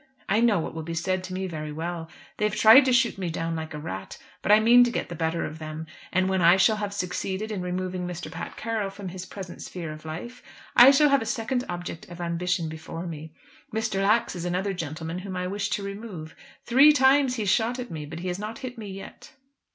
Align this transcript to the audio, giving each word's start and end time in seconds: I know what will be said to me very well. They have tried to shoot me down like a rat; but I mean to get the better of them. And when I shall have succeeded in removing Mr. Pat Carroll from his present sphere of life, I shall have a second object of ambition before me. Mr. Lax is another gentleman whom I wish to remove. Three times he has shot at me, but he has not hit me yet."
I 0.27 0.39
know 0.39 0.59
what 0.59 0.73
will 0.73 0.81
be 0.81 0.95
said 0.95 1.23
to 1.25 1.33
me 1.35 1.45
very 1.45 1.71
well. 1.71 2.09
They 2.37 2.45
have 2.45 2.55
tried 2.55 2.85
to 2.85 2.91
shoot 2.91 3.19
me 3.19 3.29
down 3.29 3.55
like 3.55 3.75
a 3.75 3.77
rat; 3.77 4.17
but 4.41 4.51
I 4.51 4.59
mean 4.59 4.83
to 4.83 4.89
get 4.91 5.09
the 5.09 5.15
better 5.15 5.45
of 5.45 5.59
them. 5.59 5.85
And 6.11 6.27
when 6.27 6.41
I 6.41 6.57
shall 6.57 6.77
have 6.77 6.91
succeeded 6.91 7.51
in 7.51 7.61
removing 7.61 8.07
Mr. 8.07 8.31
Pat 8.31 8.57
Carroll 8.57 8.89
from 8.89 9.09
his 9.09 9.27
present 9.27 9.61
sphere 9.61 9.91
of 9.91 10.03
life, 10.03 10.41
I 10.75 10.89
shall 10.89 11.09
have 11.09 11.21
a 11.21 11.25
second 11.27 11.65
object 11.69 12.09
of 12.09 12.19
ambition 12.19 12.67
before 12.67 13.05
me. 13.05 13.31
Mr. 13.71 14.01
Lax 14.01 14.35
is 14.35 14.43
another 14.43 14.73
gentleman 14.73 15.19
whom 15.19 15.37
I 15.37 15.45
wish 15.45 15.69
to 15.69 15.83
remove. 15.83 16.35
Three 16.65 16.91
times 16.93 17.35
he 17.35 17.43
has 17.43 17.49
shot 17.51 17.77
at 17.77 17.91
me, 17.91 18.07
but 18.07 18.21
he 18.21 18.27
has 18.29 18.39
not 18.39 18.57
hit 18.65 18.79
me 18.79 18.87
yet." 18.89 19.33